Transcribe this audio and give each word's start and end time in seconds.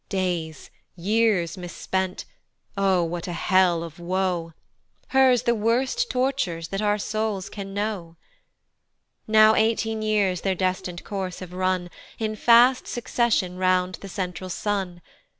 Days, 0.09 0.71
years 0.95 1.57
mispent, 1.57 2.25
O 2.75 3.03
what 3.03 3.27
a 3.27 3.33
hell 3.33 3.83
of 3.83 3.99
woe! 3.99 4.53
Hers 5.09 5.43
the 5.43 5.53
worst 5.53 6.09
tortures 6.09 6.69
that 6.69 6.81
our 6.81 6.97
souls 6.97 7.49
can 7.49 7.71
know. 7.71 8.15
Now 9.27 9.53
eighteen 9.53 10.01
years 10.01 10.41
their 10.41 10.55
destin'd 10.55 11.03
course 11.03 11.37
have 11.37 11.53
run, 11.53 11.91
In 12.17 12.35
fast 12.35 12.87
succession 12.87 13.57
round 13.57 13.99
the 14.01 14.09
central 14.09 14.49
sun. 14.49 15.01